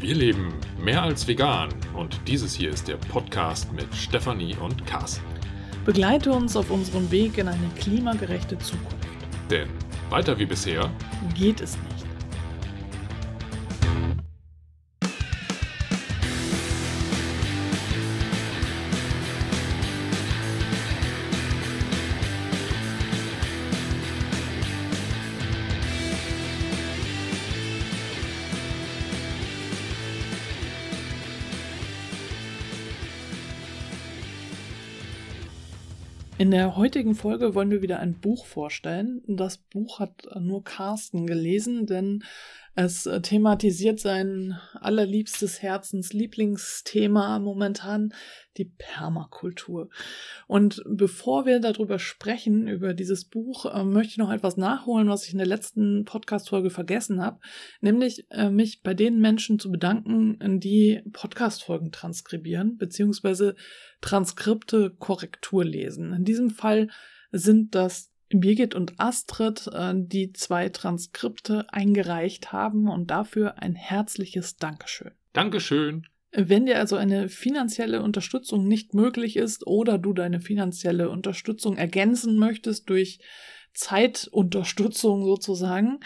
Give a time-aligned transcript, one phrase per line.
[0.00, 5.24] Wir leben mehr als vegan und dieses hier ist der Podcast mit Stefanie und Carsten.
[5.84, 9.08] Begleite uns auf unserem Weg in eine klimagerechte Zukunft.
[9.50, 9.68] Denn
[10.08, 10.88] weiter wie bisher
[11.34, 11.97] geht es nicht.
[36.48, 39.20] In der heutigen Folge wollen wir wieder ein Buch vorstellen.
[39.26, 42.24] Das Buch hat nur Carsten gelesen, denn
[42.78, 48.14] es thematisiert sein allerliebstes Herzens Lieblingsthema momentan,
[48.56, 49.88] die Permakultur.
[50.46, 55.24] Und bevor wir darüber sprechen, über dieses Buch, äh, möchte ich noch etwas nachholen, was
[55.26, 57.40] ich in der letzten Podcast-Folge vergessen habe,
[57.80, 63.56] nämlich äh, mich bei den Menschen zu bedanken, die Podcast-Folgen transkribieren, beziehungsweise
[64.00, 66.12] Transkripte Korrektur lesen.
[66.12, 66.90] In diesem Fall
[67.32, 74.56] sind das Birgit und Astrid, äh, die zwei Transkripte eingereicht haben und dafür ein herzliches
[74.56, 75.12] Dankeschön.
[75.32, 76.06] Dankeschön.
[76.32, 82.36] Wenn dir also eine finanzielle Unterstützung nicht möglich ist oder du deine finanzielle Unterstützung ergänzen
[82.36, 83.18] möchtest durch
[83.78, 86.00] Zeitunterstützung sozusagen,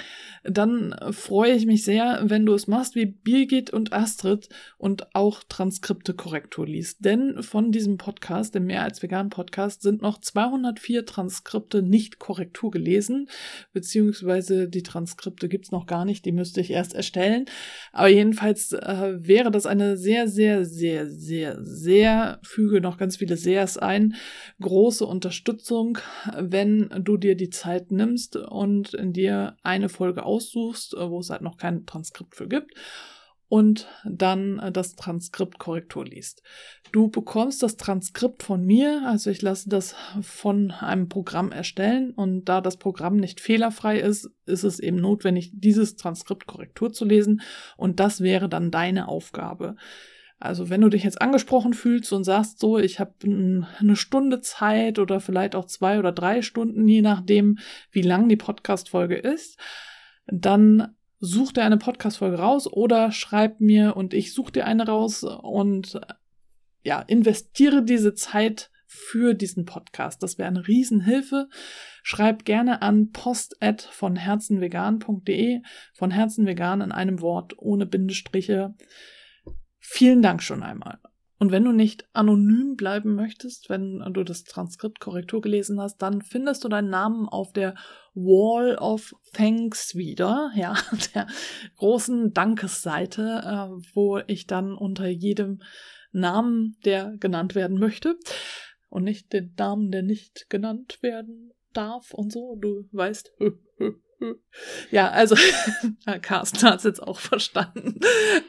[0.45, 5.43] dann freue ich mich sehr, wenn du es machst wie Birgit und Astrid und auch
[5.49, 7.05] Transkripte Korrektur liest.
[7.05, 12.71] Denn von diesem Podcast, dem Mehr als Vegan Podcast, sind noch 204 Transkripte nicht Korrektur
[12.71, 13.29] gelesen,
[13.73, 17.47] beziehungsweise die Transkripte gibt's noch gar nicht, die müsste ich erst erstellen.
[17.93, 23.39] Aber jedenfalls äh, wäre das eine sehr, sehr, sehr, sehr, sehr, füge noch ganz viele
[23.39, 24.15] Sehrs ein,
[24.61, 25.99] große Unterstützung,
[26.39, 31.43] wenn du dir die Zeit nimmst und dir eine Folge aussuchst, äh, wo es halt
[31.43, 32.75] noch kein Transkript für gibt
[33.53, 36.43] und dann äh, das Transkript Korrektur liest.
[36.91, 42.47] Du bekommst das Transkript von mir, also ich lasse das von einem Programm erstellen und
[42.47, 47.43] da das Programm nicht fehlerfrei ist, ist es eben notwendig, dieses Transkript Korrektur zu lesen
[47.77, 49.77] und das wäre dann deine Aufgabe.
[50.43, 54.99] Also wenn du dich jetzt angesprochen fühlst und sagst so, ich habe eine Stunde Zeit
[54.99, 57.59] oder vielleicht auch zwei oder drei Stunden, je nachdem,
[57.93, 59.57] wie lang die Podcast-Folge ist,
[60.27, 65.23] dann such dir eine Podcast-Folge raus oder schreib mir und ich suche dir eine raus
[65.23, 66.01] und
[66.83, 70.25] ja, investiere diese Zeit für diesen Podcast.
[70.25, 71.49] Das wäre eine Riesenhilfe.
[72.03, 73.57] Schreib gerne an post
[73.91, 75.63] von herzenvegan.de,
[75.95, 78.75] von herzenvegan in einem Wort, ohne Bindestriche.
[79.95, 80.99] Vielen Dank schon einmal.
[81.39, 86.23] Und wenn du nicht anonym bleiben möchtest, wenn du das Transkript Korrektur gelesen hast, dann
[86.23, 87.75] findest du deinen Namen auf der
[88.15, 90.75] Wall of Thanks wieder, ja,
[91.15, 91.27] der
[91.77, 95.61] großen Dankesseite, äh, wo ich dann unter jedem
[96.11, 98.17] Namen, der genannt werden möchte,
[98.89, 103.31] und nicht den Namen, der nicht genannt werden darf und so, du weißt,
[104.91, 105.35] ja, also
[106.23, 108.01] Carsten hat es jetzt auch verstanden.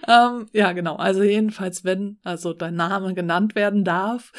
[0.08, 0.98] ähm, ja, genau.
[0.98, 4.34] Also jedenfalls, wenn also dein Name genannt werden darf,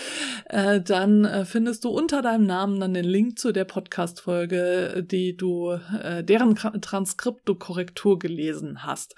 [0.47, 5.37] äh, dann äh, findest du unter deinem Namen dann den Link zu der Podcast-Folge, die
[5.37, 9.15] du, äh, deren Transkript du Korrektur gelesen hast.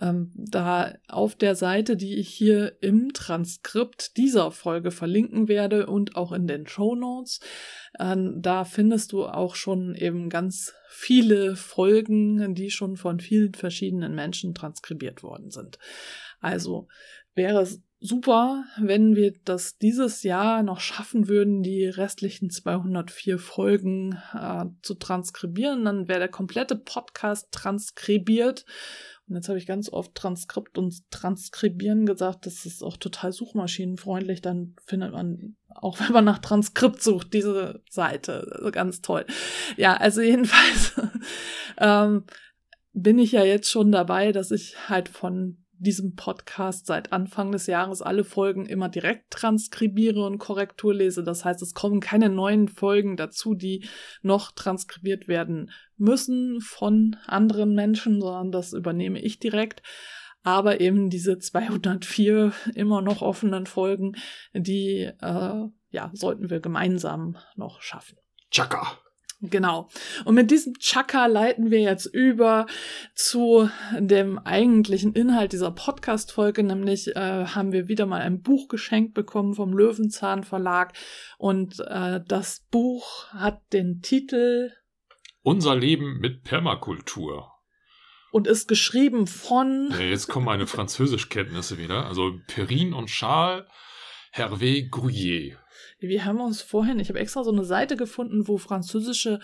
[0.00, 6.16] Ähm, da auf der Seite, die ich hier im Transkript dieser Folge verlinken werde und
[6.16, 7.40] auch in den Show Notes,
[7.98, 14.14] äh, da findest du auch schon eben ganz viele Folgen, die schon von vielen verschiedenen
[14.14, 15.78] Menschen transkribiert worden sind.
[16.40, 16.88] Also
[17.34, 24.18] wäre es super, wenn wir das dieses Jahr noch schaffen würden, die restlichen 204 Folgen
[24.34, 25.84] äh, zu transkribieren.
[25.84, 28.66] Dann wäre der komplette Podcast transkribiert
[29.26, 32.44] und jetzt habe ich ganz oft Transkript und Transkribieren gesagt.
[32.44, 34.42] Das ist auch total suchmaschinenfreundlich.
[34.42, 38.46] Dann findet man, auch wenn man nach Transkript sucht, diese Seite.
[38.52, 39.24] Also ganz toll.
[39.78, 40.92] Ja, also jedenfalls
[41.78, 42.24] ähm,
[42.92, 47.66] bin ich ja jetzt schon dabei, dass ich halt von diesem Podcast seit Anfang des
[47.66, 51.22] Jahres alle Folgen immer direkt transkribiere und Korrektur lese.
[51.22, 53.84] Das heißt, es kommen keine neuen Folgen dazu, die
[54.22, 59.82] noch transkribiert werden müssen von anderen Menschen, sondern das übernehme ich direkt.
[60.42, 64.12] Aber eben diese 204 immer noch offenen Folgen,
[64.52, 68.18] die äh, ja, sollten wir gemeinsam noch schaffen.
[68.50, 68.98] Chaka.
[69.50, 69.88] Genau.
[70.24, 72.66] Und mit diesem Chaka leiten wir jetzt über
[73.14, 73.68] zu
[73.98, 79.54] dem eigentlichen Inhalt dieser Podcast-Folge, nämlich äh, haben wir wieder mal ein Buch geschenkt bekommen
[79.54, 80.92] vom Löwenzahn Verlag
[81.38, 84.72] und äh, das Buch hat den Titel
[85.42, 87.50] Unser Leben mit Permakultur.
[88.32, 89.90] und ist geschrieben von.
[89.92, 92.06] Ja, jetzt kommen meine Französischkenntnisse wieder.
[92.06, 93.64] Also Perrine und Charles
[94.32, 95.56] Hervé Gruyère.
[95.98, 99.40] Wir haben uns vorhin, ich habe extra so eine Seite gefunden, wo französische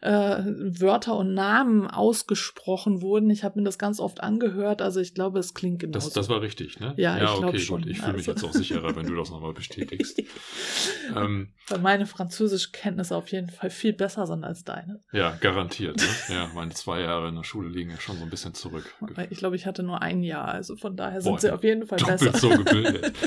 [0.00, 3.30] äh, Wörter und Namen ausgesprochen wurden.
[3.30, 5.92] Ich habe mir das ganz oft angehört, also ich glaube, es klingt genau.
[5.92, 6.94] Das, das war richtig, ne?
[6.96, 7.82] Ja, ja ich glaube okay, schon.
[7.82, 7.90] gut.
[7.90, 10.22] Ich fühle mich Also- jetzt auch sicherer, wenn du das nochmal bestätigst.
[11.16, 15.02] ähm, Weil meine Französischkenntnisse auf jeden Fall viel besser sind als deine.
[15.12, 15.96] ja, garantiert.
[15.96, 16.34] Ne?
[16.34, 18.94] Ja, meine zwei Jahre in der Schule liegen ja schon so ein bisschen zurück.
[19.30, 21.86] Ich glaube, ich hatte nur ein Jahr, also von daher sind Boah, sie auf jeden
[21.86, 22.36] Fall besser.
[22.36, 23.12] so gebildet.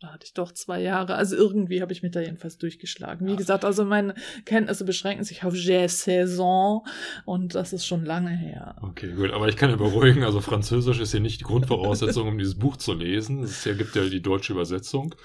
[0.00, 1.16] Da hatte ich doch zwei Jahre.
[1.16, 3.26] Also irgendwie habe ich mich da jedenfalls durchgeschlagen.
[3.26, 4.14] Wie gesagt, also meine
[4.44, 6.86] Kenntnisse beschränken sich auf J'ai Saison
[7.24, 8.76] und das ist schon lange her.
[8.80, 9.32] Okay, gut.
[9.32, 12.76] Aber ich kann ja beruhigen, also Französisch ist hier nicht die Grundvoraussetzung, um dieses Buch
[12.76, 13.42] zu lesen.
[13.42, 15.16] Es gibt ja die deutsche Übersetzung.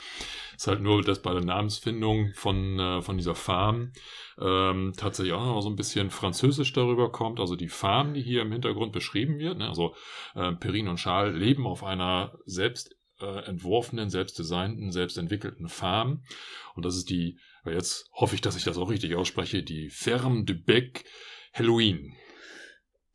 [0.56, 3.92] Es ist halt nur, dass bei der Namensfindung von, äh, von dieser Farm
[4.42, 7.40] ähm, tatsächlich auch noch so ein bisschen Französisch darüber kommt.
[7.40, 9.60] Also die Farm, die hier im Hintergrund beschrieben wird.
[9.60, 9.68] Ne?
[9.68, 9.94] Also
[10.34, 16.24] äh, Perrine und Charles leben auf einer selbst äh, entworfenen, selbst designten, selbst entwickelten Farm.
[16.76, 20.44] Und das ist die, jetzt hoffe ich, dass ich das auch richtig ausspreche, die Ferme
[20.44, 21.06] du Bec
[21.54, 22.14] Halloween.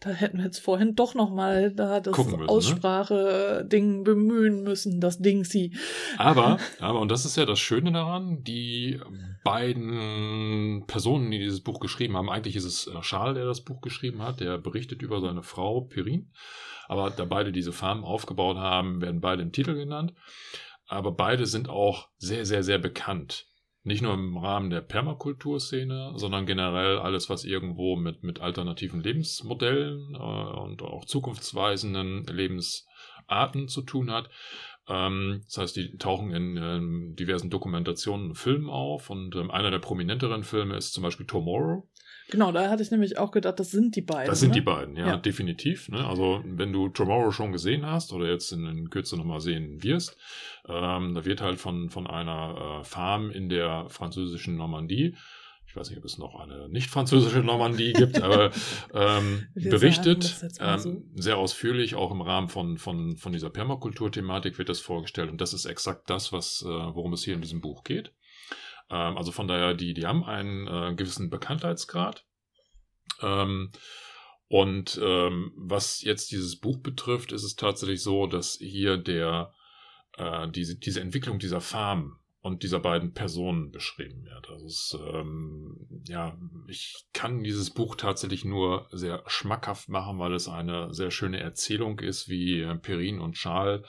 [0.01, 2.49] Da hätten wir jetzt vorhin doch noch mal da das ne?
[2.49, 5.77] Aussprache-Ding bemühen müssen, das Ding sie.
[6.19, 9.01] Aber, aber, und das ist ja das Schöne daran, die
[9.43, 14.23] beiden Personen, die dieses Buch geschrieben haben, eigentlich ist es Charles, der das Buch geschrieben
[14.23, 16.27] hat, der berichtet über seine Frau Perrine.
[16.89, 20.15] Aber da beide diese Farm aufgebaut haben, werden beide im Titel genannt.
[20.87, 23.47] Aber beide sind auch sehr, sehr, sehr bekannt.
[23.85, 30.15] Nicht nur im Rahmen der Permakulturszene, sondern generell alles, was irgendwo mit, mit alternativen Lebensmodellen
[30.15, 34.31] äh, und auch zukunftsweisenden Lebensarten zu tun hat.
[34.89, 39.11] Ähm, das heißt, die tauchen in ähm, diversen Dokumentationen und Filmen auf.
[39.11, 41.89] Und ähm, einer der prominenteren Filme ist zum Beispiel Tomorrow.
[42.31, 44.27] Genau, da hatte ich nämlich auch gedacht, das sind die beiden.
[44.29, 44.57] Das sind ne?
[44.57, 45.17] die beiden, ja, Ja.
[45.17, 45.89] definitiv.
[45.89, 46.07] Ne?
[46.07, 50.17] Also wenn du Tomorrow schon gesehen hast oder jetzt in, in Kürze nochmal sehen wirst,
[50.69, 55.17] ähm, da wird halt von, von einer äh, Farm in der französischen Normandie,
[55.67, 58.53] ich weiß nicht, ob es noch eine nicht französische Normandie gibt, aber
[58.95, 60.63] ähm, sagen berichtet, so.
[60.63, 65.41] ähm, sehr ausführlich, auch im Rahmen von, von, von dieser Permakultur-Thematik wird das vorgestellt und
[65.41, 68.13] das ist exakt das, was, äh, worum es hier in diesem Buch geht.
[68.91, 72.25] Ähm, also von daher, die, die haben einen äh, gewissen Bekanntheitsgrad.
[73.23, 73.71] Ähm,
[74.49, 79.53] und ähm, was jetzt dieses Buch betrifft, ist es tatsächlich so, dass hier der
[80.17, 84.49] äh, diese, diese Entwicklung dieser Farm und dieser beiden Personen beschrieben wird.
[84.49, 85.77] Also es, ähm,
[86.07, 86.39] ja,
[86.69, 91.99] ich kann dieses Buch tatsächlich nur sehr schmackhaft machen, weil es eine sehr schöne Erzählung
[91.99, 93.85] ist, wie äh, Perrine und Charles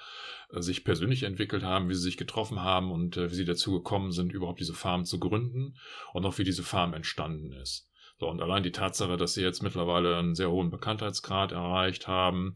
[0.52, 3.72] äh, sich persönlich entwickelt haben, wie sie sich getroffen haben und äh, wie sie dazu
[3.72, 5.76] gekommen sind, überhaupt diese Farm zu gründen
[6.14, 7.89] und auch wie diese Farm entstanden ist.
[8.20, 12.56] So, und allein die Tatsache, dass sie jetzt mittlerweile einen sehr hohen Bekanntheitsgrad erreicht haben,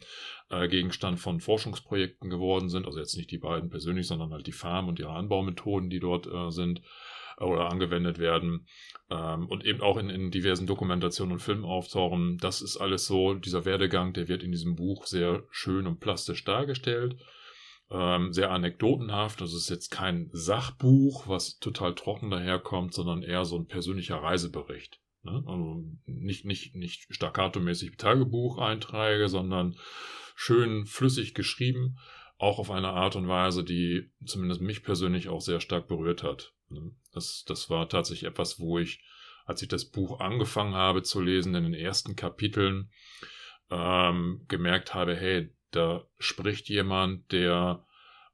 [0.50, 4.51] äh, Gegenstand von Forschungsprojekten geworden sind, also jetzt nicht die beiden persönlich, sondern halt die
[4.51, 6.81] Farm und ihre Anbaumethoden, die dort äh, sind
[7.38, 8.68] äh, oder angewendet werden
[9.10, 12.38] ähm, und eben auch in, in diversen Dokumentationen und Filmen auftauchen.
[12.39, 16.44] Das ist alles so, dieser Werdegang, der wird in diesem Buch sehr schön und plastisch
[16.44, 17.15] dargestellt.
[17.89, 19.39] Ähm, sehr anekdotenhaft.
[19.39, 25.00] Das ist jetzt kein Sachbuch, was total trocken daherkommt, sondern eher so ein persönlicher Reisebericht.
[25.24, 25.44] Ne?
[25.48, 29.78] Also nicht, nicht, nicht staccato-mäßig Tagebucheinträge, sondern
[30.36, 31.98] schön flüssig geschrieben,
[32.38, 36.53] auch auf eine Art und Weise, die zumindest mich persönlich auch sehr stark berührt hat.
[36.70, 36.92] Ne?
[37.13, 39.01] Das, das war tatsächlich etwas, wo ich,
[39.46, 42.92] als ich das Buch angefangen habe zu lesen, in den ersten Kapiteln,
[43.70, 47.86] ähm, gemerkt habe, hey, da spricht jemand, der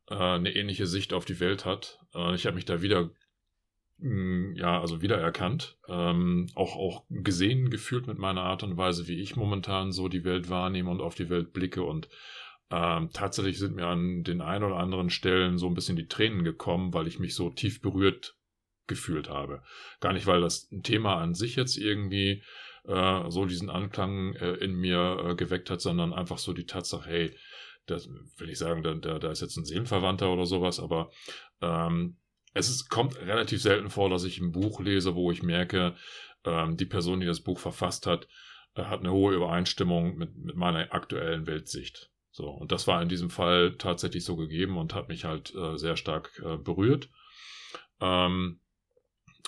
[0.08, 2.00] äh, eine ähnliche Sicht auf die Welt hat.
[2.14, 3.12] Äh, ich habe mich da wieder
[4.02, 9.36] ja, also wiedererkannt, ähm, auch, auch gesehen, gefühlt mit meiner Art und Weise, wie ich
[9.36, 11.84] momentan so die Welt wahrnehme und auf die Welt blicke.
[11.84, 12.08] Und
[12.72, 16.46] ähm, tatsächlich sind mir an den ein oder anderen Stellen so ein bisschen die Tränen
[16.46, 18.38] gekommen, weil ich mich so tief berührt
[18.88, 19.64] gefühlt habe.
[20.00, 22.42] Gar nicht, weil das Thema an sich jetzt irgendwie
[22.86, 27.10] äh, so diesen Anklang äh, in mir äh, geweckt hat, sondern einfach so die Tatsache,
[27.10, 27.36] hey,
[27.86, 31.12] das will ich sagen, da, da, da ist jetzt ein Seelenverwandter oder sowas, aber
[31.62, 32.18] ähm,
[32.54, 35.96] es ist, kommt relativ selten vor, dass ich ein Buch lese, wo ich merke,
[36.46, 38.28] ähm, die Person, die das Buch verfasst hat,
[38.76, 42.12] äh, hat eine hohe Übereinstimmung mit, mit meiner aktuellen Weltsicht.
[42.32, 45.78] So, und das war in diesem Fall tatsächlich so gegeben und hat mich halt äh,
[45.78, 47.10] sehr stark äh, berührt.
[48.00, 48.62] Ähm,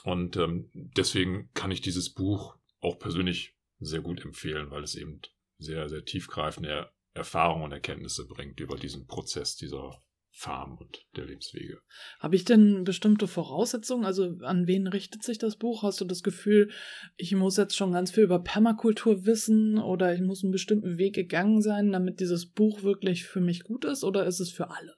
[0.04, 5.22] und ähm, deswegen kann ich dieses Buch auch persönlich sehr gut empfehlen, weil es eben
[5.58, 10.02] sehr, sehr tiefgreifende er Erfahrungen und Erkenntnisse bringt über diesen Prozess dieser
[10.34, 11.82] Farm und der Lebenswege.
[12.20, 14.06] Habe ich denn bestimmte Voraussetzungen?
[14.06, 15.84] Also an wen richtet sich das Buch?
[15.84, 16.72] Hast du das Gefühl,
[17.18, 21.16] ich muss jetzt schon ganz viel über Permakultur wissen oder ich muss einen bestimmten Weg
[21.16, 24.96] gegangen sein, damit dieses Buch wirklich für mich gut ist oder ist es für alle?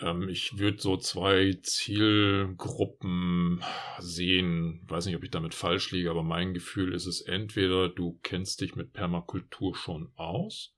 [0.00, 3.62] Ähm, ich würde so zwei Zielgruppen
[3.98, 4.80] sehen.
[4.84, 8.18] Ich weiß nicht, ob ich damit falsch liege, aber mein Gefühl ist es entweder du
[8.22, 10.77] kennst dich mit Permakultur schon aus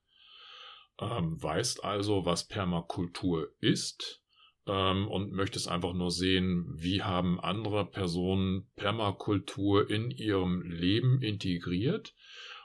[1.01, 4.23] ähm, weißt also, was Permakultur ist
[4.67, 12.15] ähm, und möchtest einfach nur sehen, wie haben andere Personen Permakultur in ihrem Leben integriert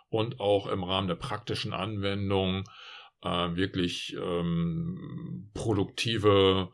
[0.10, 2.64] und auch im Rahmen der praktischen Anwendung
[3.22, 6.72] äh, wirklich ähm, produktive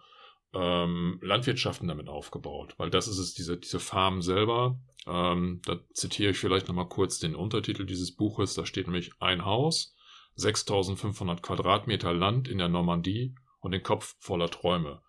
[0.54, 4.80] ähm, Landwirtschaften damit aufgebaut, weil das ist es, diese, diese Farm selber.
[5.08, 8.54] Ähm, da zitiere ich vielleicht nochmal kurz den Untertitel dieses Buches.
[8.54, 9.96] Da steht nämlich ein Haus,
[10.36, 15.02] 6500 Quadratmeter Land in der Normandie und den Kopf voller Träume.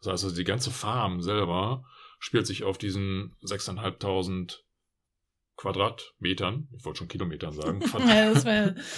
[0.00, 1.84] Das heißt also, die ganze Farm selber
[2.18, 4.58] spielt sich auf diesen 6.500
[5.56, 7.80] Quadratmetern, ich wollte schon Kilometern sagen.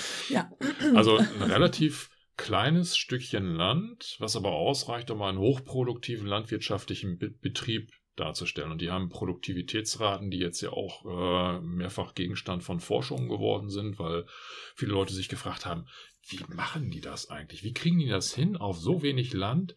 [0.28, 0.50] ja.
[0.94, 8.72] Also ein relativ kleines Stückchen Land, was aber ausreicht, um einen hochproduktiven landwirtschaftlichen Betrieb darzustellen.
[8.72, 13.98] Und die haben Produktivitätsraten, die jetzt ja auch äh, mehrfach Gegenstand von Forschungen geworden sind,
[13.98, 14.26] weil
[14.74, 15.86] viele Leute sich gefragt haben,
[16.28, 17.62] wie machen die das eigentlich?
[17.62, 19.76] Wie kriegen die das hin, auf so wenig Land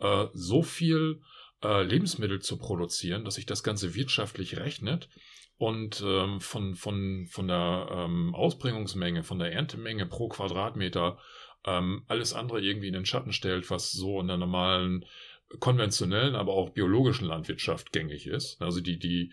[0.00, 1.22] äh, so viel
[1.62, 5.08] äh, Lebensmittel zu produzieren, dass sich das Ganze wirtschaftlich rechnet?
[5.56, 11.18] Und ähm, von, von, von der ähm, Ausbringungsmenge, von der Erntemenge pro Quadratmeter
[11.64, 15.04] ähm, alles andere irgendwie in den Schatten stellt, was so in der normalen
[15.60, 18.60] konventionellen, aber auch biologischen Landwirtschaft gängig ist.
[18.60, 19.32] Also die, die,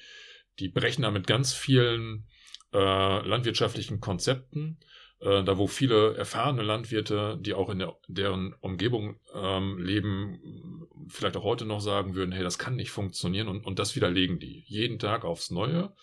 [0.59, 2.27] die brechen da mit ganz vielen
[2.73, 4.79] äh, landwirtschaftlichen Konzepten,
[5.19, 11.37] äh, da wo viele erfahrene Landwirte, die auch in der, deren Umgebung ähm, leben, vielleicht
[11.37, 14.63] auch heute noch sagen würden, hey, das kann nicht funktionieren und, und das widerlegen die
[14.67, 15.93] jeden Tag aufs Neue.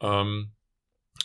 [0.00, 0.52] Ähm,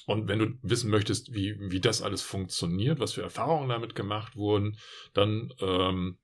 [0.05, 4.35] und wenn du wissen möchtest, wie, wie das alles funktioniert, was für Erfahrungen damit gemacht
[4.35, 4.77] wurden,
[5.13, 6.17] dann ähm,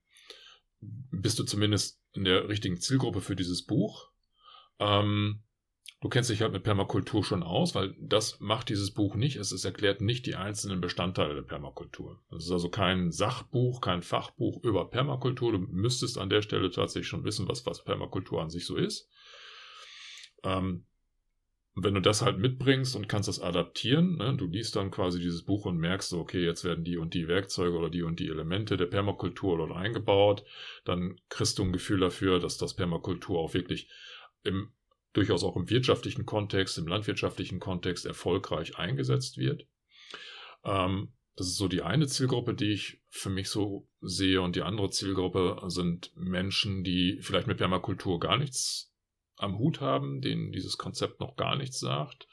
[0.82, 4.10] bist du zumindest in der richtigen Zielgruppe für dieses Buch.
[4.80, 5.44] Ähm,
[6.02, 9.38] du kennst dich halt mit Permakultur schon aus, weil das macht dieses Buch nicht.
[9.38, 12.22] Es, es erklärt nicht die einzelnen Bestandteile der Permakultur.
[12.36, 15.52] Es ist also kein Sachbuch, kein Fachbuch über Permakultur.
[15.52, 19.10] Du müsstest an der Stelle tatsächlich schon wissen, was, was Permakultur an sich so ist.
[20.44, 20.86] Ähm,
[21.76, 25.20] und wenn du das halt mitbringst und kannst das adaptieren, ne, du liest dann quasi
[25.20, 28.22] dieses Buch und merkst so, okay, jetzt werden die und die Werkzeuge oder die und
[28.22, 30.46] die Elemente der Permakultur dort eingebaut,
[30.86, 33.90] dann kriegst du ein Gefühl dafür, dass das Permakultur auch wirklich
[34.44, 34.72] im,
[35.12, 39.68] durchaus auch im wirtschaftlichen Kontext, im landwirtschaftlichen Kontext erfolgreich eingesetzt wird.
[40.64, 44.62] Ähm, das ist so die eine Zielgruppe, die ich für mich so sehe und die
[44.62, 48.95] andere Zielgruppe sind Menschen, die vielleicht mit Permakultur gar nichts
[49.38, 52.28] am Hut haben, denen dieses Konzept noch gar nichts sagt,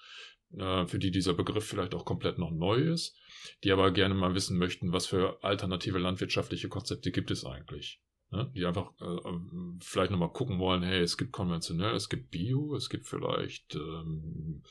[0.57, 3.17] äh, für die dieser Begriff vielleicht auch komplett noch neu ist,
[3.65, 8.01] die aber gerne mal wissen möchten, was für alternative landwirtschaftliche Konzepte gibt es eigentlich.
[8.33, 8.51] Ne?
[8.55, 12.75] Die einfach äh, ähm, vielleicht nochmal gucken wollen, hey, es gibt konventionell, es gibt Bio,
[12.75, 14.63] es gibt vielleicht ähm,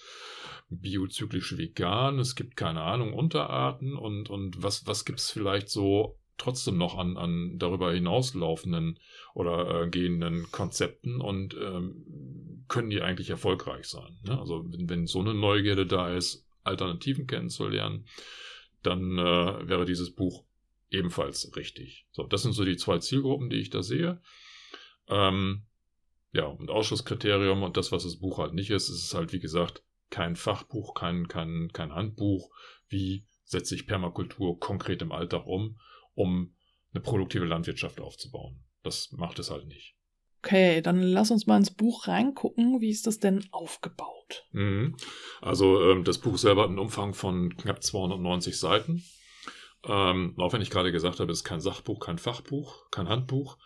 [0.69, 6.19] biozyklisch vegan, es gibt keine Ahnung, Unterarten und, und was, was gibt es vielleicht so
[6.41, 8.99] trotzdem noch an, an darüber hinauslaufenden
[9.33, 14.17] oder äh, gehenden Konzepten und ähm, können die eigentlich erfolgreich sein.
[14.23, 14.39] Ne?
[14.39, 18.05] Also wenn, wenn so eine Neugierde da ist, Alternativen kennenzulernen,
[18.83, 20.45] dann äh, wäre dieses Buch
[20.89, 22.07] ebenfalls richtig.
[22.11, 24.21] So, das sind so die zwei Zielgruppen, die ich da sehe.
[25.07, 25.63] Ähm,
[26.33, 29.39] ja, und Ausschlusskriterium und das, was das Buch halt nicht ist, ist es halt, wie
[29.39, 32.51] gesagt, kein Fachbuch, kein, kein, kein Handbuch,
[32.89, 35.79] wie setze ich Permakultur konkret im Alltag um,
[36.13, 36.55] um
[36.93, 38.63] eine produktive Landwirtschaft aufzubauen.
[38.83, 39.95] Das macht es halt nicht.
[40.43, 42.81] Okay, dann lass uns mal ins Buch reingucken.
[42.81, 44.47] Wie ist das denn aufgebaut?
[44.51, 44.97] Mhm.
[45.39, 49.03] Also ähm, das Buch selber hat einen Umfang von knapp 290 Seiten.
[49.85, 53.57] Ähm, auch wenn ich gerade gesagt habe, es ist kein Sachbuch, kein Fachbuch, kein Handbuch,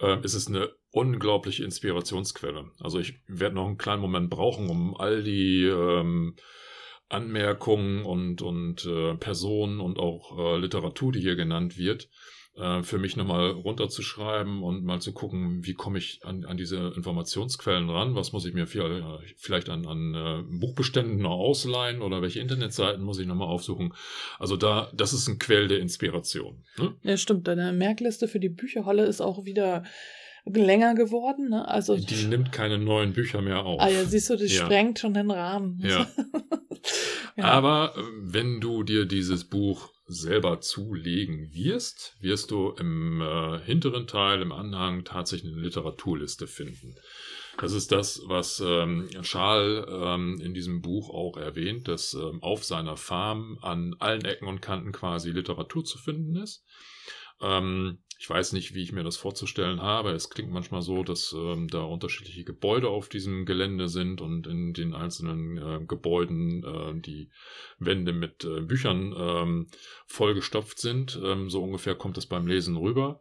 [0.00, 2.70] ähm, ist es eine unglaubliche Inspirationsquelle.
[2.80, 6.36] Also ich werde noch einen kleinen Moment brauchen, um all die ähm,
[7.12, 12.08] Anmerkungen und, und äh, Personen und auch äh, Literatur, die hier genannt wird,
[12.56, 16.92] äh, für mich nochmal runterzuschreiben und mal zu gucken, wie komme ich an, an diese
[16.94, 22.02] Informationsquellen ran, was muss ich mir viel, äh, vielleicht an, an äh, Buchbeständen noch ausleihen
[22.02, 23.94] oder welche Internetseiten muss ich nochmal aufsuchen.
[24.38, 26.62] Also da, das ist ein Quell der Inspiration.
[26.78, 26.94] Ne?
[27.02, 27.48] Ja, stimmt.
[27.48, 29.84] Deine Merkliste für die Bücherhalle ist auch wieder
[30.44, 31.50] länger geworden.
[31.50, 31.66] Ne?
[31.66, 33.80] Also, die nimmt keine neuen Bücher mehr auf.
[33.80, 34.64] Ah ja, siehst du, die ja.
[34.64, 35.78] sprengt schon den Rahmen.
[35.82, 36.06] Ja.
[37.36, 37.44] ja.
[37.44, 44.06] Aber äh, wenn du dir dieses Buch selber zulegen wirst, wirst du im äh, hinteren
[44.06, 46.96] Teil, im Anhang tatsächlich eine Literaturliste finden.
[47.58, 52.64] Das ist das, was ähm, Charles ähm, in diesem Buch auch erwähnt, dass ähm, auf
[52.64, 56.64] seiner Farm an allen Ecken und Kanten quasi Literatur zu finden ist.
[57.40, 60.12] Ähm, ich weiß nicht, wie ich mir das vorzustellen habe.
[60.12, 64.72] Es klingt manchmal so, dass ähm, da unterschiedliche Gebäude auf diesem Gelände sind und in
[64.74, 67.30] den einzelnen äh, Gebäuden äh, die
[67.80, 69.66] Wände mit äh, Büchern ähm,
[70.06, 71.20] vollgestopft sind.
[71.20, 73.20] Ähm, so ungefähr kommt es beim Lesen rüber.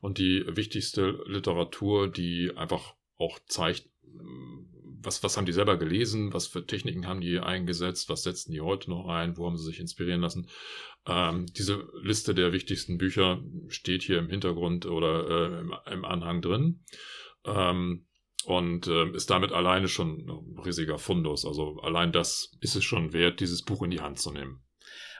[0.00, 3.90] Und die wichtigste Literatur, die einfach auch zeigt,
[5.02, 8.60] was, was haben die selber gelesen, was für Techniken haben die eingesetzt, was setzen die
[8.60, 10.48] heute noch ein, wo haben sie sich inspirieren lassen.
[11.06, 16.42] Ähm, diese Liste der wichtigsten Bücher steht hier im Hintergrund oder äh, im, im, Anhang
[16.42, 16.84] drin.
[17.44, 18.06] Ähm,
[18.44, 21.44] und äh, ist damit alleine schon ein riesiger Fundus.
[21.44, 24.62] Also allein das ist es schon wert, dieses Buch in die Hand zu nehmen.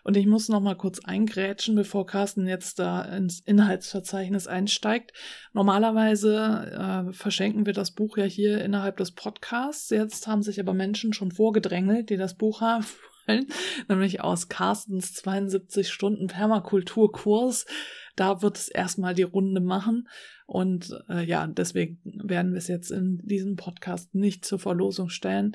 [0.04, 5.12] Und ich muss noch mal kurz eingrätschen, bevor Carsten jetzt da ins Inhaltsverzeichnis einsteigt.
[5.52, 9.90] Normalerweise äh, verschenken wir das Buch ja hier innerhalb des Podcasts.
[9.90, 12.84] Jetzt haben sich aber Menschen schon vorgedrängelt, die das Buch haben
[13.26, 13.46] wollen,
[13.88, 17.66] nämlich aus Carstens 72 Stunden Permakulturkurs.
[18.16, 20.08] Da wird es erstmal die Runde machen.
[20.46, 25.52] Und äh, ja, deswegen werden wir es jetzt in diesem Podcast nicht zur Verlosung stellen.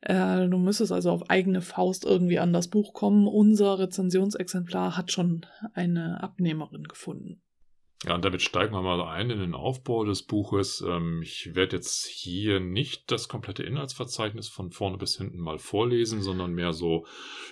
[0.00, 3.26] Äh, du müsstest also auf eigene Faust irgendwie an das Buch kommen.
[3.26, 7.42] Unser Rezensionsexemplar hat schon eine Abnehmerin gefunden.
[8.04, 10.84] Ja, und damit steigen wir mal ein in den Aufbau des Buches.
[10.86, 16.22] Ähm, ich werde jetzt hier nicht das komplette Inhaltsverzeichnis von vorne bis hinten mal vorlesen,
[16.22, 17.06] sondern mehr so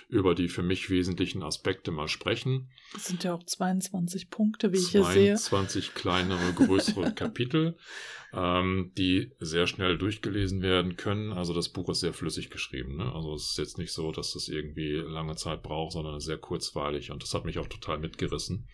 [0.07, 2.69] über die für mich wesentlichen Aspekte mal sprechen.
[2.93, 5.35] Das sind ja auch 22 Punkte, wie ich hier sehe.
[5.35, 7.75] 22 kleinere, größere Kapitel,
[8.33, 11.31] ähm, die sehr schnell durchgelesen werden können.
[11.31, 12.97] Also das Buch ist sehr flüssig geschrieben.
[12.97, 13.11] Ne?
[13.13, 17.11] Also es ist jetzt nicht so, dass es irgendwie lange Zeit braucht, sondern sehr kurzweilig.
[17.11, 18.67] Und das hat mich auch total mitgerissen.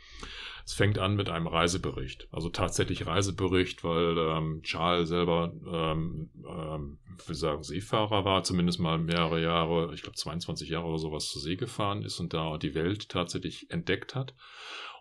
[0.66, 7.00] Es fängt an mit einem Reisebericht, also tatsächlich Reisebericht, weil ähm, Charles selber, ähm, ähm,
[7.26, 11.42] wir sagen Seefahrer war, zumindest mal mehrere Jahre, ich glaube 22 Jahre oder sowas zur
[11.42, 14.34] See gefahren ist und da die Welt tatsächlich entdeckt hat.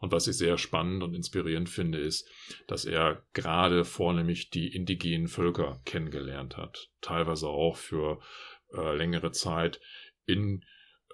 [0.02, 2.28] Und was ich sehr spannend und inspirierend finde, ist,
[2.66, 8.20] dass er gerade vornehmlich die indigenen Völker kennengelernt hat, teilweise auch für
[8.74, 9.80] äh, längere Zeit
[10.26, 10.64] in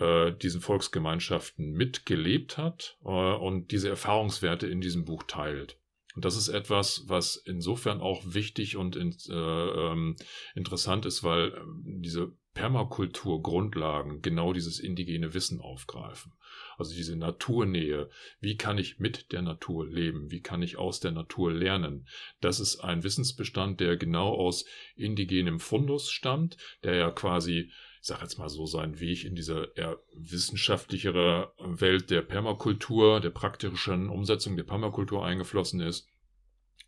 [0.00, 5.78] äh, diesen Volksgemeinschaften mitgelebt hat äh, und diese Erfahrungswerte in diesem Buch teilt.
[6.14, 10.16] Und das ist etwas, was insofern auch wichtig und in, äh, ähm,
[10.54, 16.32] interessant ist, weil ähm, diese Permakulturgrundlagen genau dieses indigene Wissen aufgreifen.
[16.76, 18.10] Also diese Naturnähe.
[18.40, 20.32] Wie kann ich mit der Natur leben?
[20.32, 22.08] Wie kann ich aus der Natur lernen?
[22.40, 24.64] Das ist ein Wissensbestand, der genau aus
[24.96, 29.72] indigenem Fundus stammt, der ja quasi ich sage jetzt mal so, seinen Weg in diese
[29.74, 36.08] eher wissenschaftlichere Welt der Permakultur, der praktischen Umsetzung der Permakultur eingeflossen ist.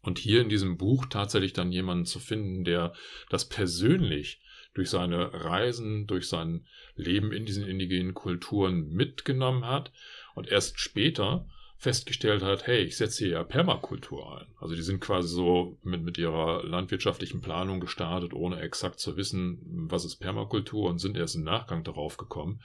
[0.02, 2.94] Und hier in diesem Buch tatsächlich dann jemanden zu finden, der
[3.28, 4.40] das persönlich
[4.74, 9.92] durch seine Reisen, durch sein Leben in diesen indigenen Kulturen mitgenommen hat
[10.34, 11.46] und erst später
[11.80, 14.46] festgestellt hat, hey, ich setze hier ja Permakultur ein.
[14.60, 19.86] Also die sind quasi so mit, mit ihrer landwirtschaftlichen Planung gestartet, ohne exakt zu wissen,
[19.90, 22.60] was ist Permakultur und sind erst im Nachgang darauf gekommen.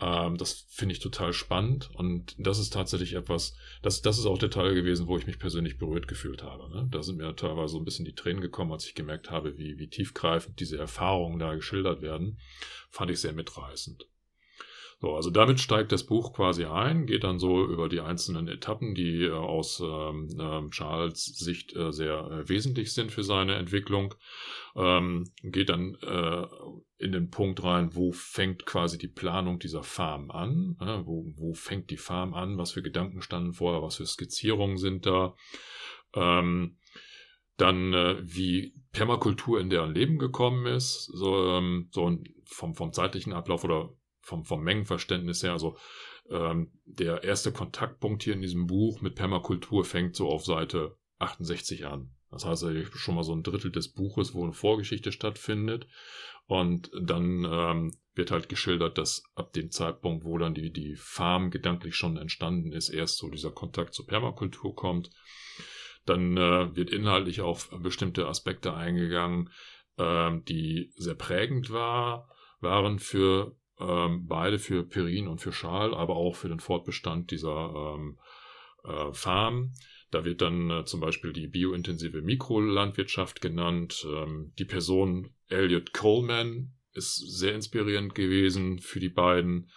[0.00, 4.38] Ähm, das finde ich total spannend und das ist tatsächlich etwas, das, das ist auch
[4.38, 6.70] der Teil gewesen, wo ich mich persönlich berührt gefühlt habe.
[6.70, 6.88] Ne?
[6.90, 9.78] Da sind mir teilweise so ein bisschen die Tränen gekommen, als ich gemerkt habe, wie,
[9.78, 12.38] wie tiefgreifend diese Erfahrungen da geschildert werden.
[12.90, 14.06] Fand ich sehr mitreißend.
[15.00, 18.96] So, also damit steigt das Buch quasi ein, geht dann so über die einzelnen Etappen,
[18.96, 24.16] die äh, aus ähm, äh, Charles Sicht äh, sehr äh, wesentlich sind für seine Entwicklung,
[24.74, 26.46] ähm, geht dann äh,
[26.98, 31.90] in den Punkt rein, wo fängt quasi die Planung dieser Farm an, wo, wo fängt
[31.90, 35.36] die Farm an, was für Gedanken standen vorher, was für Skizzierungen sind da.
[36.14, 36.76] Ähm,
[37.56, 43.32] dann äh, wie Permakultur in deren Leben gekommen ist, so, ähm, so vom, vom zeitlichen
[43.32, 43.90] Ablauf oder
[44.28, 45.52] vom, vom Mengenverständnis her.
[45.52, 45.76] Also
[46.30, 51.86] ähm, der erste Kontaktpunkt hier in diesem Buch mit Permakultur fängt so auf Seite 68
[51.86, 52.10] an.
[52.30, 55.86] Das heißt schon mal so ein Drittel des Buches, wo eine Vorgeschichte stattfindet.
[56.46, 61.50] Und dann ähm, wird halt geschildert, dass ab dem Zeitpunkt, wo dann die, die Farm
[61.50, 65.10] gedanklich schon entstanden ist, erst so dieser Kontakt zur Permakultur kommt.
[66.04, 69.50] Dann äh, wird inhaltlich auf bestimmte Aspekte eingegangen,
[69.96, 72.28] äh, die sehr prägend war,
[72.60, 77.96] waren für ähm, beide für Perin und für Schal, aber auch für den Fortbestand dieser
[77.96, 78.18] ähm,
[78.84, 79.72] äh, Farm.
[80.10, 84.06] Da wird dann äh, zum Beispiel die biointensive Mikrolandwirtschaft genannt.
[84.08, 89.70] Ähm, die Person Elliot Coleman ist sehr inspirierend gewesen für die beiden.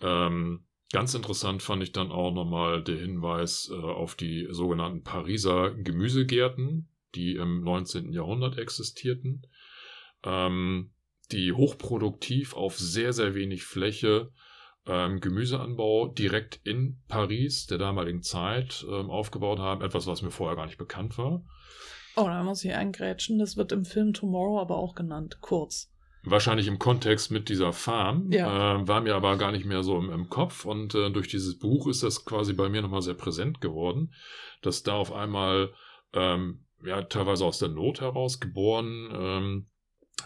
[0.00, 5.74] Ähm, Ganz interessant fand ich dann auch nochmal der Hinweis äh, auf die sogenannten Pariser
[5.74, 8.12] Gemüsegärten, die im 19.
[8.12, 9.42] Jahrhundert existierten,
[10.22, 10.92] ähm,
[11.32, 14.30] die hochproduktiv auf sehr, sehr wenig Fläche
[14.86, 19.82] ähm, Gemüseanbau direkt in Paris der damaligen Zeit ähm, aufgebaut haben.
[19.82, 21.42] Etwas, was mir vorher gar nicht bekannt war.
[22.16, 23.38] Oh, da muss ich eingrätschen.
[23.38, 25.92] Das wird im Film Tomorrow aber auch genannt, kurz.
[26.22, 28.76] Wahrscheinlich im Kontext mit dieser Farm, Ja.
[28.80, 30.64] äh, war mir aber gar nicht mehr so im, im Kopf.
[30.64, 34.12] Und äh, durch dieses Buch ist das quasi bei mir nochmal sehr präsent geworden,
[34.62, 35.72] dass da auf einmal,
[36.14, 39.66] ähm, ja, teilweise aus der Not heraus geboren, ähm,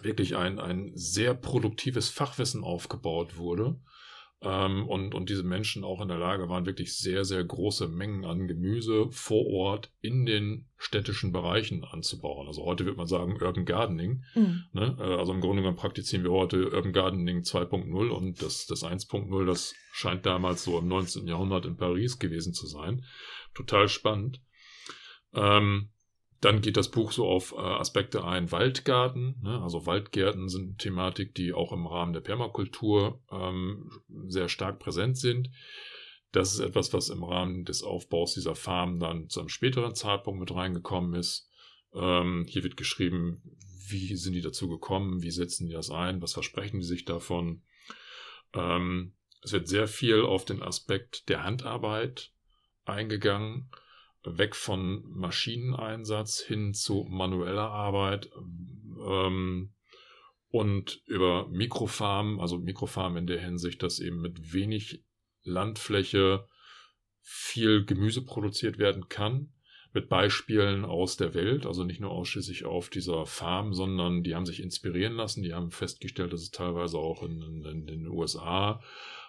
[0.03, 3.77] wirklich ein, ein sehr produktives Fachwissen aufgebaut wurde.
[4.43, 8.25] Ähm, und, und diese Menschen auch in der Lage waren, wirklich sehr, sehr große Mengen
[8.25, 12.47] an Gemüse vor Ort in den städtischen Bereichen anzubauen.
[12.47, 14.25] Also heute wird man sagen Urban Gardening.
[14.35, 14.65] Mhm.
[14.73, 14.97] Ne?
[14.99, 19.45] Äh, Also im Grunde genommen praktizieren wir heute Urban Gardening 2.0 und das, das 1.0,
[19.45, 21.27] das scheint damals so im 19.
[21.27, 23.05] Jahrhundert in Paris gewesen zu sein.
[23.53, 24.41] Total spannend.
[25.35, 25.91] Ähm,
[26.41, 28.51] dann geht das Buch so auf äh, Aspekte ein.
[28.51, 29.61] Waldgarten, ne?
[29.63, 33.91] also Waldgärten sind Thematik, die auch im Rahmen der Permakultur ähm,
[34.27, 35.51] sehr stark präsent sind.
[36.33, 40.41] Das ist etwas, was im Rahmen des Aufbaus dieser Farm dann zu einem späteren Zeitpunkt
[40.41, 41.51] mit reingekommen ist.
[41.93, 43.43] Ähm, hier wird geschrieben,
[43.89, 47.63] wie sind die dazu gekommen, wie setzen die das ein, was versprechen die sich davon.
[48.55, 52.33] Ähm, es wird sehr viel auf den Aspekt der Handarbeit
[52.85, 53.71] eingegangen,
[54.25, 58.31] weg von Maschineneinsatz hin zu manueller Arbeit
[59.07, 59.73] ähm,
[60.49, 65.05] und über Mikrofarmen, also Mikrofarmen in der Hinsicht, dass eben mit wenig
[65.43, 66.47] Landfläche
[67.23, 69.53] viel Gemüse produziert werden kann.
[69.93, 74.47] Mit Beispielen aus der Welt, also nicht nur ausschließlich auf dieser Farm, sondern die haben
[74.47, 78.81] sich inspirieren lassen, die haben festgestellt, dass es teilweise auch in, in, in den USA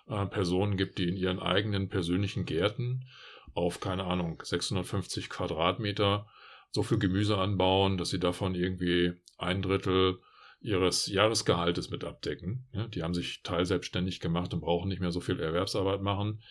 [0.07, 3.05] äh, Personen gibt, die in ihren eigenen persönlichen Gärten
[3.53, 6.27] auf, keine Ahnung, 650 Quadratmeter
[6.71, 10.19] so viel Gemüse anbauen, dass sie davon irgendwie ein Drittel
[10.61, 12.67] ihres Jahresgehaltes mit abdecken.
[12.71, 16.41] Ja, die haben sich teilselbstständig gemacht und brauchen nicht mehr so viel Erwerbsarbeit machen,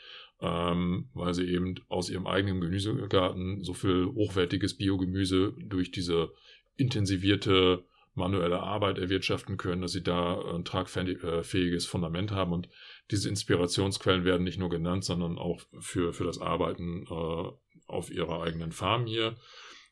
[0.40, 6.32] ähm, weil sie eben aus ihrem eigenen Gemüsegarten so viel hochwertiges Biogemüse durch diese
[6.76, 12.68] intensivierte manuelle Arbeit erwirtschaften können, dass sie da ein tragfähiges Fundament haben und
[13.10, 17.50] diese Inspirationsquellen werden nicht nur genannt, sondern auch für, für das Arbeiten äh,
[17.86, 19.36] auf ihrer eigenen Farm hier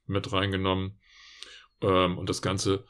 [0.06, 0.98] mit reingenommen.
[1.80, 2.84] Ähm, und das ganze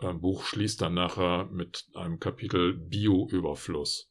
[0.00, 4.10] äh, Buch schließt dann nachher mit einem Kapitel Bioüberfluss.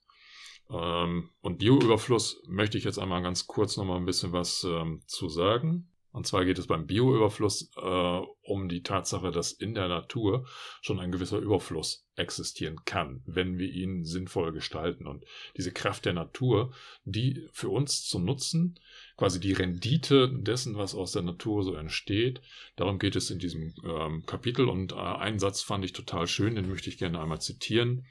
[0.69, 5.01] Ähm, und Bioüberfluss möchte ich jetzt einmal ganz kurz noch mal ein bisschen was ähm,
[5.05, 5.92] zu sagen.
[6.13, 10.45] Und zwar geht es beim Bioüberfluss äh, um die Tatsache, dass in der Natur
[10.81, 15.07] schon ein gewisser Überfluss existieren kann, wenn wir ihn sinnvoll gestalten.
[15.07, 15.25] Und
[15.57, 16.71] diese Kraft der Natur,
[17.03, 18.79] die für uns zu nutzen,
[19.17, 22.41] quasi die Rendite dessen, was aus der Natur so entsteht,
[22.75, 24.69] darum geht es in diesem ähm, Kapitel.
[24.69, 28.05] Und äh, einen Satz fand ich total schön, den möchte ich gerne einmal zitieren.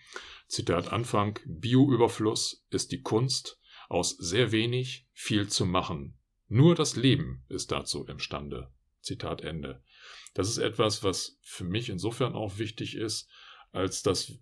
[0.49, 6.19] Zitat Anfang, Bioüberfluss ist die Kunst, aus sehr wenig viel zu machen.
[6.53, 8.69] Nur das Leben ist dazu imstande.
[9.01, 9.83] Zitat Ende.
[10.35, 13.31] Das ist etwas, was für mich insofern auch wichtig ist,
[13.73, 14.35] als dass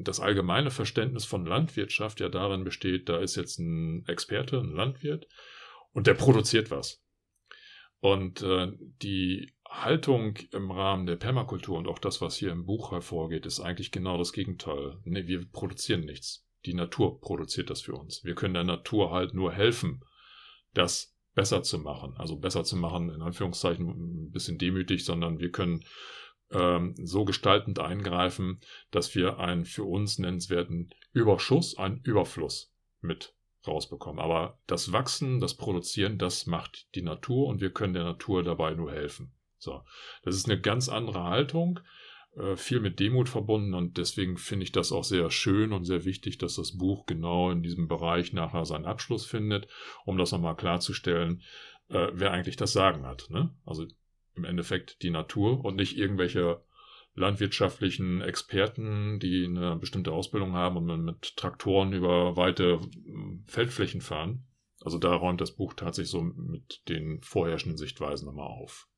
[0.00, 5.28] das allgemeine Verständnis von Landwirtschaft ja darin besteht, da ist jetzt ein Experte, ein Landwirt,
[5.92, 7.04] und der produziert was.
[8.00, 12.90] Und äh, die Haltung im Rahmen der Permakultur und auch das, was hier im Buch
[12.90, 14.96] hervorgeht, ist eigentlich genau das Gegenteil.
[15.04, 16.48] Nee, wir produzieren nichts.
[16.64, 18.24] Die Natur produziert das für uns.
[18.24, 20.02] Wir können der Natur halt nur helfen,
[20.72, 22.16] das besser zu machen.
[22.16, 25.84] Also besser zu machen, in Anführungszeichen ein bisschen demütig, sondern wir können
[26.50, 34.18] ähm, so gestaltend eingreifen, dass wir einen für uns nennenswerten Überschuss, einen Überfluss mit rausbekommen.
[34.18, 38.74] Aber das Wachsen, das Produzieren, das macht die Natur und wir können der Natur dabei
[38.74, 39.30] nur helfen.
[39.58, 39.84] So,
[40.24, 41.78] das ist eine ganz andere Haltung,
[42.56, 46.38] viel mit Demut verbunden und deswegen finde ich das auch sehr schön und sehr wichtig,
[46.38, 49.68] dass das Buch genau in diesem Bereich nachher seinen Abschluss findet,
[50.04, 51.42] um das nochmal klarzustellen,
[51.88, 53.28] äh, wer eigentlich das Sagen hat.
[53.30, 53.54] Ne?
[53.64, 53.86] Also
[54.34, 56.62] im Endeffekt die Natur und nicht irgendwelche
[57.14, 62.80] landwirtschaftlichen Experten, die eine bestimmte Ausbildung haben und mit Traktoren über weite
[63.46, 64.46] Feldflächen fahren.
[64.82, 68.88] Also da räumt das Buch tatsächlich so mit den vorherrschenden Sichtweisen nochmal auf.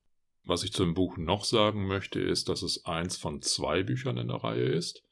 [0.44, 4.29] Was ich zum Buch noch sagen möchte, ist, dass es eins von zwei Büchern in
[4.29, 5.05] der Reihe ist.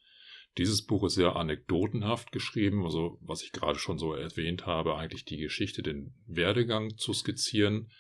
[0.57, 5.25] Dieses Buch ist sehr anekdotenhaft geschrieben, also was ich gerade schon so erwähnt habe, eigentlich
[5.25, 7.93] die Geschichte, den Werdegang zu skizzieren.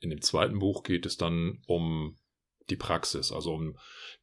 [0.00, 2.16] In dem zweiten Buch geht es dann um
[2.70, 3.78] die Praxis, also um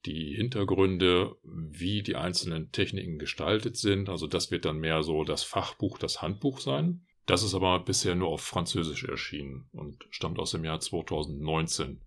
[0.06, 4.10] die Hintergründe, wie die einzelnen Techniken gestaltet sind.
[4.10, 7.06] Also das wird dann mehr so das Fachbuch, das Handbuch sein.
[7.26, 12.02] Das ist aber bisher nur auf Französisch erschienen und stammt aus dem Jahr 2019.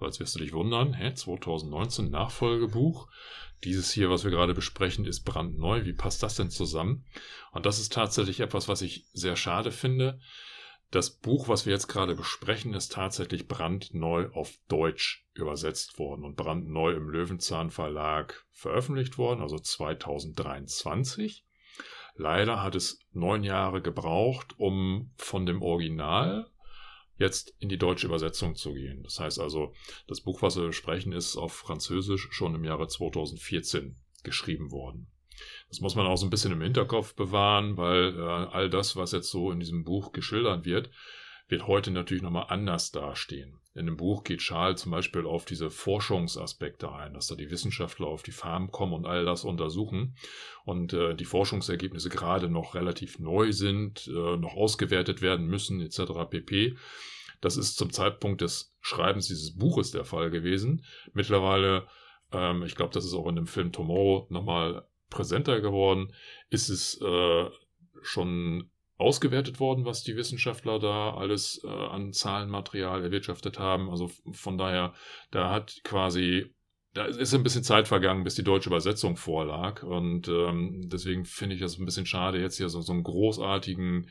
[0.00, 3.08] Jetzt wirst du dich wundern, hä, 2019 Nachfolgebuch.
[3.62, 5.84] Dieses hier, was wir gerade besprechen, ist brandneu.
[5.84, 7.06] Wie passt das denn zusammen?
[7.52, 10.20] Und das ist tatsächlich etwas, was ich sehr schade finde.
[10.90, 16.36] Das Buch, was wir jetzt gerade besprechen, ist tatsächlich brandneu auf Deutsch übersetzt worden und
[16.36, 21.44] brandneu im Löwenzahn Verlag veröffentlicht worden, also 2023.
[22.16, 26.48] Leider hat es neun Jahre gebraucht, um von dem Original
[27.16, 29.02] jetzt in die deutsche Übersetzung zu gehen.
[29.02, 29.72] Das heißt also,
[30.06, 35.06] das Buch, was wir besprechen, ist auf Französisch schon im Jahre 2014 geschrieben worden.
[35.68, 39.12] Das muss man auch so ein bisschen im Hinterkopf bewahren, weil äh, all das, was
[39.12, 40.90] jetzt so in diesem Buch geschildert wird,
[41.48, 43.60] wird heute natürlich nochmal anders dastehen.
[43.74, 48.06] In dem Buch geht Charles zum Beispiel auf diese Forschungsaspekte ein, dass da die Wissenschaftler
[48.06, 50.16] auf die Farm kommen und all das untersuchen
[50.64, 56.12] und äh, die Forschungsergebnisse gerade noch relativ neu sind, äh, noch ausgewertet werden müssen etc.
[56.30, 56.76] pp.
[57.40, 60.84] Das ist zum Zeitpunkt des Schreibens dieses Buches der Fall gewesen.
[61.12, 61.88] Mittlerweile,
[62.32, 66.12] ähm, ich glaube, das ist auch in dem Film Tomorrow nochmal präsenter geworden,
[66.48, 67.50] ist es äh,
[68.02, 73.90] schon ausgewertet worden, was die Wissenschaftler da alles äh, an Zahlenmaterial erwirtschaftet haben.
[73.90, 74.94] Also von daher,
[75.30, 76.54] da hat quasi,
[76.92, 79.82] da ist ein bisschen Zeit vergangen, bis die deutsche Übersetzung vorlag.
[79.82, 84.10] Und ähm, deswegen finde ich das ein bisschen schade, jetzt hier so, so einen großartigen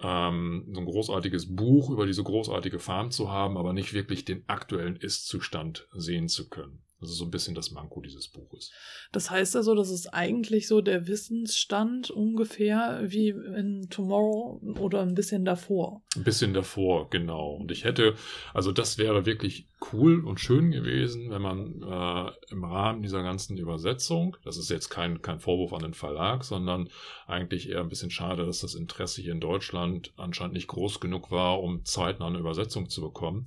[0.00, 4.44] ähm, so ein großartiges Buch über diese großartige Farm zu haben, aber nicht wirklich den
[4.48, 6.84] aktuellen Ist-Zustand sehen zu können.
[7.00, 8.72] Das ist so ein bisschen das Manko dieses Buches.
[9.12, 15.14] Das heißt also, das ist eigentlich so der Wissensstand ungefähr wie in Tomorrow oder ein
[15.14, 16.02] bisschen davor.
[16.16, 17.52] Ein bisschen davor, genau.
[17.52, 18.16] Und ich hätte,
[18.52, 23.56] also das wäre wirklich cool und schön gewesen, wenn man äh, im Rahmen dieser ganzen
[23.58, 26.88] Übersetzung, das ist jetzt kein, kein Vorwurf an den Verlag, sondern
[27.28, 31.30] eigentlich eher ein bisschen schade, dass das Interesse hier in Deutschland anscheinend nicht groß genug
[31.30, 33.44] war, um zeitnah eine Übersetzung zu bekommen.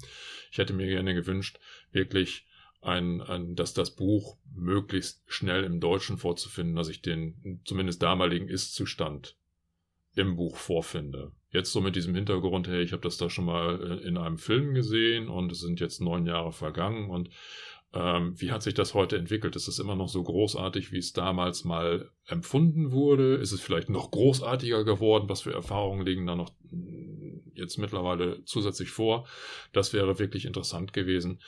[0.52, 1.60] Ich hätte mir gerne gewünscht,
[1.92, 2.46] wirklich
[2.82, 8.48] ein, ein, dass das Buch möglichst schnell im Deutschen vorzufinden, dass ich den zumindest damaligen
[8.48, 9.38] Ist-Zustand
[10.15, 11.32] im Buch vorfinde.
[11.52, 14.38] Jetzt so mit diesem Hintergrund, hey, ich habe das da schon mal äh, in einem
[14.38, 17.30] Film gesehen und es sind jetzt neun Jahre vergangen und
[17.94, 19.56] ähm, wie hat sich das heute entwickelt?
[19.58, 23.36] Ist es immer noch so großartig, wie es damals mal empfunden wurde?
[23.36, 25.28] Ist es vielleicht noch großartiger geworden?
[25.28, 29.28] Was für Erfahrungen liegen da noch mm, jetzt mittlerweile zusätzlich vor?
[29.74, 31.41] Das wäre wirklich interessant gewesen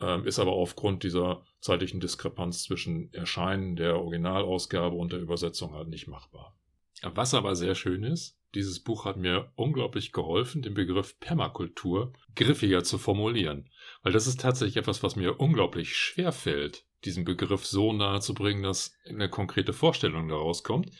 [0.00, 5.88] ähm, ist aber aufgrund dieser zeitlichen Diskrepanz zwischen Erscheinen der Originalausgabe und der Übersetzung halt
[5.88, 6.56] nicht machbar.
[7.02, 12.82] Was aber sehr schön ist, dieses Buch hat mir unglaublich geholfen, den Begriff Permakultur griffiger
[12.82, 13.70] zu formulieren.
[14.02, 18.34] Weil das ist tatsächlich etwas, was mir unglaublich schwer fällt, diesen Begriff so nahe zu
[18.34, 20.90] bringen, dass eine konkrete Vorstellung daraus kommt.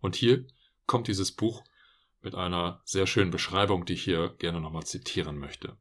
[0.00, 0.46] Und hier
[0.86, 1.62] kommt dieses Buch
[2.20, 5.76] mit einer sehr schönen Beschreibung, die ich hier gerne nochmal zitieren möchte.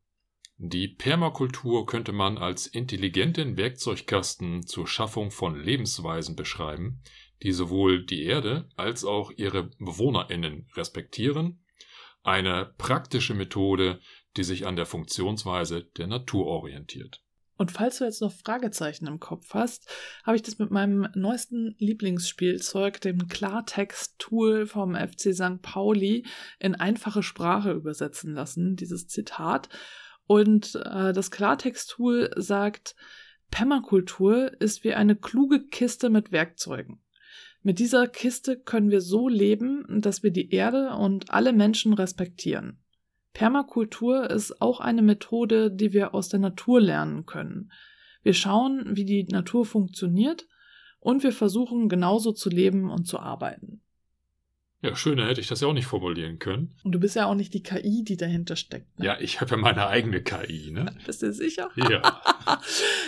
[0.60, 7.04] Die Permakultur könnte man als intelligenten Werkzeugkasten zur Schaffung von Lebensweisen beschreiben,
[7.44, 11.64] die sowohl die Erde als auch ihre BewohnerInnen respektieren,
[12.24, 14.00] eine praktische Methode,
[14.36, 17.22] die sich an der Funktionsweise der Natur orientiert.
[17.58, 19.90] Und falls du jetzt noch Fragezeichen im Kopf hast,
[20.24, 25.62] habe ich das mit meinem neuesten Lieblingsspielzeug, dem Klartext-Tool vom FC St.
[25.62, 26.26] Pauli,
[26.60, 29.70] in einfache Sprache übersetzen lassen, dieses Zitat.
[30.28, 32.96] Und äh, das Klartext-Tool sagt,
[33.50, 37.02] Permakultur ist wie eine kluge Kiste mit Werkzeugen.
[37.64, 42.80] Mit dieser Kiste können wir so leben, dass wir die Erde und alle Menschen respektieren.
[43.34, 47.72] Permakultur ist auch eine Methode, die wir aus der Natur lernen können.
[48.24, 50.48] Wir schauen, wie die Natur funktioniert
[51.00, 53.82] und wir versuchen genauso zu leben und zu arbeiten.
[54.84, 56.76] Ja, schöner hätte ich das ja auch nicht formulieren können.
[56.84, 59.00] Und du bist ja auch nicht die KI, die dahinter steckt.
[59.00, 59.08] Ne?
[59.08, 60.96] Ja, ich habe ja meine eigene KI, ne?
[61.06, 61.72] Bist du sicher?
[61.76, 62.22] Ja.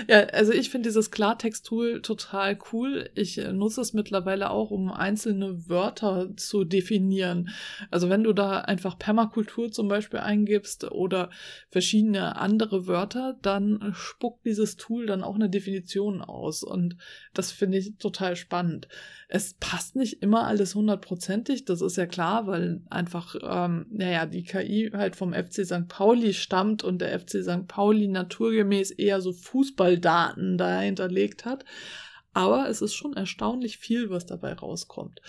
[0.07, 3.11] ja, also ich finde dieses Klartext-Tool total cool.
[3.13, 7.49] Ich äh, nutze es mittlerweile auch, um einzelne Wörter zu definieren.
[7.91, 11.29] Also wenn du da einfach Permakultur zum Beispiel eingibst oder
[11.69, 16.63] verschiedene andere Wörter, dann spuckt dieses Tool dann auch eine Definition aus.
[16.63, 16.97] Und
[17.35, 18.87] das finde ich total spannend.
[19.27, 24.43] Es passt nicht immer alles hundertprozentig, das ist ja klar, weil einfach, ähm, naja, die
[24.43, 25.87] KI halt vom FC St.
[25.87, 27.67] Pauli stammt und der FC St.
[27.67, 31.65] Pauli naturgemäß eher so Fußballdaten da hinterlegt hat.
[32.33, 35.21] Aber es ist schon erstaunlich viel, was dabei rauskommt.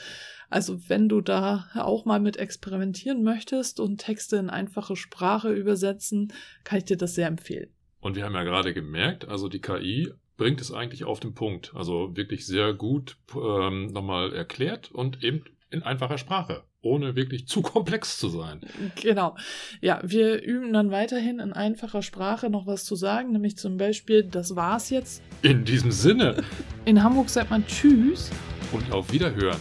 [0.51, 6.33] Also wenn du da auch mal mit experimentieren möchtest und Texte in einfache Sprache übersetzen,
[6.64, 7.71] kann ich dir das sehr empfehlen.
[8.01, 11.73] Und wir haben ja gerade gemerkt, also die KI bringt es eigentlich auf den Punkt.
[11.75, 17.62] Also wirklich sehr gut ähm, nochmal erklärt und eben in einfacher Sprache, ohne wirklich zu
[17.62, 18.61] komplex zu sein.
[18.96, 19.37] Genau.
[19.80, 24.24] Ja, wir üben dann weiterhin in einfacher Sprache noch was zu sagen, nämlich zum Beispiel,
[24.24, 25.22] das war's jetzt.
[25.42, 26.42] In diesem Sinne.
[26.85, 28.30] In Hamburg sagt man Tschüss.
[28.72, 29.59] Und auf Wiederhören.